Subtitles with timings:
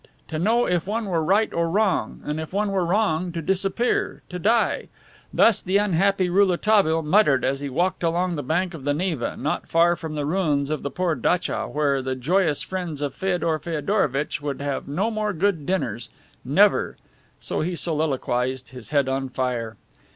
[0.29, 4.23] To know if one were right or wrong and if one were wrong, to disappear,
[4.29, 4.87] to die!
[5.31, 9.67] Thus the unhappy Rouletabille muttered as he walked along the bank of the Neva, not
[9.67, 14.41] far from the ruins of the poor datcha, where the joyous friends of Feodor Feodorovitch
[14.41, 16.09] would have no more good dinners,
[16.43, 16.95] never;
[17.39, 19.75] so he soliloquized, his head on fire.